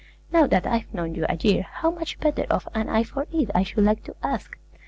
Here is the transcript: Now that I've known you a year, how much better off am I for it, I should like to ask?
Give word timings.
Now 0.31 0.47
that 0.47 0.65
I've 0.65 0.91
known 0.95 1.13
you 1.13 1.27
a 1.29 1.35
year, 1.37 1.61
how 1.61 1.91
much 1.91 2.19
better 2.19 2.47
off 2.49 2.67
am 2.73 2.89
I 2.89 3.03
for 3.03 3.27
it, 3.31 3.51
I 3.53 3.61
should 3.61 3.83
like 3.83 4.03
to 4.05 4.15
ask? 4.23 4.57